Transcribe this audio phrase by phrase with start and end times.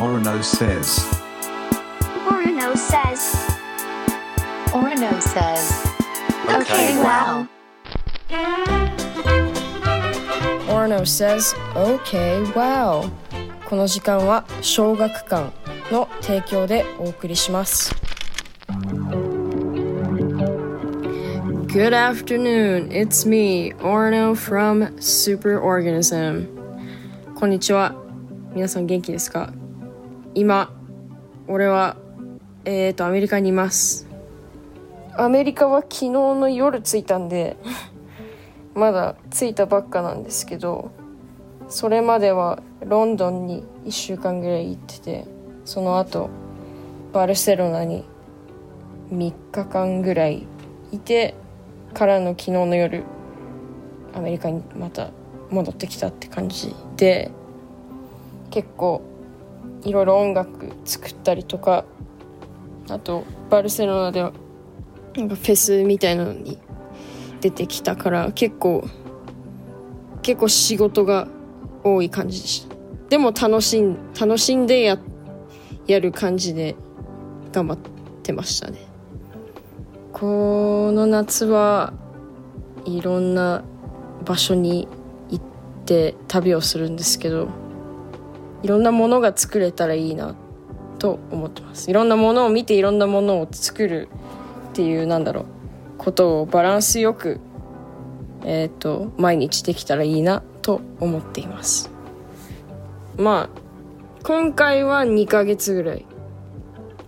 [0.00, 1.04] Orono says.
[2.26, 3.36] Orono says.
[4.72, 5.90] Orono says.
[6.48, 7.46] Okay, wow.
[10.68, 13.10] Orno says, OK, wow.
[13.68, 15.52] この時間は小学館
[15.92, 17.94] の提供でお送りします。
[21.66, 26.48] Good afternoon, it's me, Orno from Superorganism.
[27.34, 27.94] こんにちは。
[28.54, 29.52] 皆さん元気ですか
[30.34, 30.72] 今、
[31.48, 31.96] 俺は、
[32.64, 34.08] えーと、アメリカにいます。
[35.16, 37.56] アメリカは昨日の夜着いたんで、
[38.74, 40.90] まだ着いたばっかなんですけど
[41.68, 45.24] それまではロンドンに1週間ぐらい行ってて
[45.64, 46.30] その後
[47.12, 48.04] バルセロナに
[49.12, 50.46] 3日間ぐらい
[50.92, 51.34] いて
[51.94, 53.04] からの昨日の夜
[54.14, 55.10] アメリカにまた
[55.50, 57.30] 戻ってきたって感じで
[58.50, 59.02] 結構
[59.82, 61.84] いろいろ音楽作ったりとか
[62.88, 64.32] あとバルセロナでは
[65.16, 66.58] なんかフェスみたいなのに
[67.40, 68.84] 出てきたから結構
[70.22, 71.28] 結構仕事が
[71.82, 72.76] 多い感じでした。
[73.08, 74.98] でも楽しん楽しんでや
[75.86, 76.76] やる感じで
[77.52, 77.78] 頑張っ
[78.22, 78.78] てましたね。
[80.12, 81.94] この夏は
[82.84, 83.64] いろんな
[84.24, 84.86] 場所に
[85.30, 85.44] 行っ
[85.86, 87.48] て旅をするんですけど
[88.62, 90.34] いろんなものが作れたらいいな
[90.98, 91.90] と思ってます。
[91.90, 94.08] いろんなものを見ていろんなものを作る
[94.70, 95.46] っていうなんだろう
[95.98, 97.40] ことをバランスよく、
[98.44, 101.90] えー、と毎日できたらいいなと思っています。
[103.16, 103.60] まあ
[104.22, 106.06] 今回は2ヶ月ぐらい。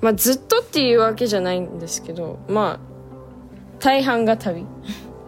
[0.00, 4.64] まあずっとっていうわけじゃないんですけどまあ大半が旅。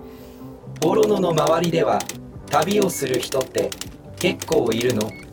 [0.85, 1.99] オロノの周りでは
[2.47, 3.71] 旅をする人って
[4.19, 5.24] 結構いるの？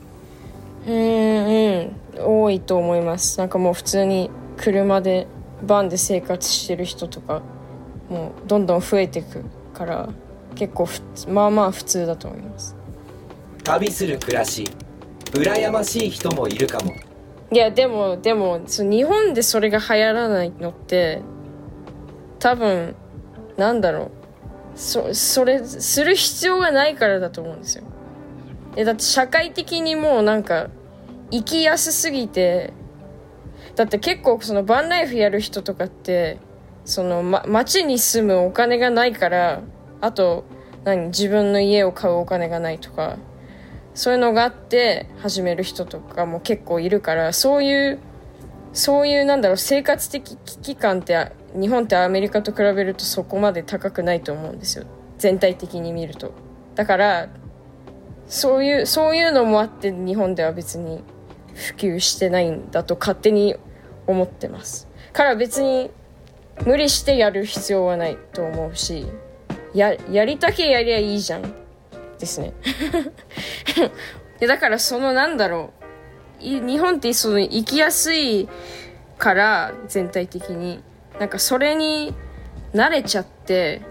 [0.87, 3.39] うんうん多いと思います。
[3.39, 5.27] なんかもう普通に車で
[5.63, 7.41] バンで生活してる人とか
[8.09, 9.43] もうどんどん増えていく
[9.73, 10.09] から
[10.55, 12.75] 結構ふまあまあ普通だと思います。
[13.63, 14.69] 旅する暮らし
[15.31, 16.93] 羨ましい人もいるかも。
[17.51, 21.21] いやでもでもそ日本でそれが流行らないのって
[22.39, 22.95] 多分
[23.57, 24.11] なんだろう。
[24.73, 27.83] そそれする必要がないからだと思うんですよ
[28.75, 30.69] えだって社会的にもうなんか
[31.31, 32.73] 生きやすすぎて
[33.75, 36.39] だって結構そのバンライフやる人とかって
[36.85, 39.61] その、ま、町に住むお金がないから
[40.01, 40.45] あと
[40.83, 43.17] 何自分の家を買うお金がないとか
[43.93, 47.99] そういうのがあって始める人とかも結構いるからそういう
[48.73, 54.85] そういうなんだろう生活的危機感って日本ってアメリカと比べるとそこまで高くないと思うんですよ。
[55.17, 56.31] 全体的に見ると。
[56.75, 57.29] だから
[58.31, 61.03] そういうそういうのもあって日本では別に
[61.53, 63.57] 普及してないんだと勝手に
[64.07, 64.87] 思ってます。
[65.11, 65.91] から別に
[66.65, 69.05] 無理してやる必要はないと思うし
[69.73, 71.53] ややりたけやりゃいいじゃん
[72.17, 72.53] ですね。
[74.39, 75.73] でだからそのなんだろ
[76.39, 78.47] う日本ってその生きやすい
[79.17, 80.81] から全体的に。
[81.19, 82.15] なんかそれに
[82.73, 83.81] 慣れちゃって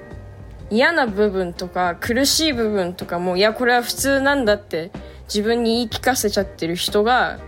[0.70, 4.92] 嫌な部分とか苦しい部分とかもいやこれは普通なんだって
[5.24, 7.40] 自分に言い聞かせちゃってる人が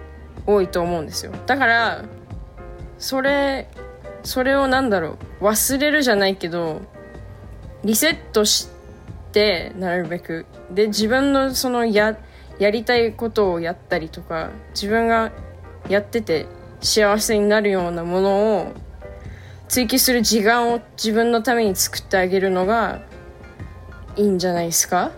[0.47, 1.33] 多いと思うんですよ。
[1.47, 2.05] だから
[2.99, 3.69] それ
[4.25, 6.83] それをなんだろう忘れるじゃないけど
[7.85, 8.69] リセットし
[9.33, 10.47] てなるべく。
[10.71, 12.17] で自分のそのや
[12.59, 15.33] やりたいことをやったりとか自分が
[15.89, 16.47] やってて
[16.81, 18.73] 幸せになるようなものを
[19.69, 23.01] 追求する時間を自分のために作ってあげるのが
[24.17, 25.11] いいんじゃないですか？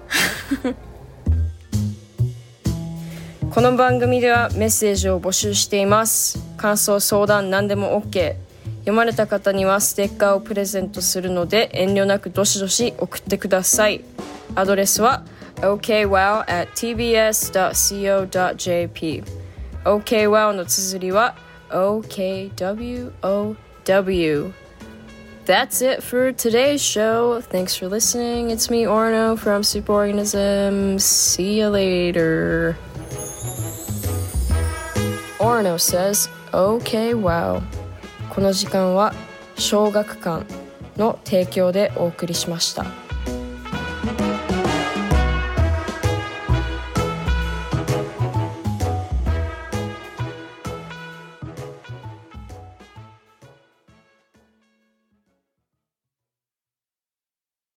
[3.50, 6.38] この番組ではメッセージを募集しています。
[6.56, 8.36] 感想相談何でも OK
[8.80, 14.04] 読まれた方にはステッカーをプレゼントするので遠慮なくどしどし送ってください。
[14.54, 15.24] アドレスは
[15.56, 17.64] okwow at tbs.co.jp
[19.84, 21.34] okwow の綴りは
[21.70, 23.14] okwow
[25.45, 27.41] That's it for today's show.
[27.41, 28.51] Thanks for listening.
[28.51, 31.01] It's me, Orno from Superorganism.
[31.01, 32.77] See you later.
[35.39, 37.61] Orno says, Okay, wow.
[38.29, 39.13] この時間は
[39.57, 40.45] 小学館
[40.97, 43.02] の提供でお送りしました。